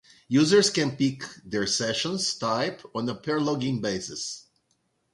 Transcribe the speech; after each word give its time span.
Users 0.29 0.71
can 0.71 0.97
pick 0.97 1.21
their 1.45 1.67
session 1.67 2.17
type 2.39 2.81
on 2.95 3.07
a 3.07 3.13
per-login 3.13 3.83
basis. 3.83 4.47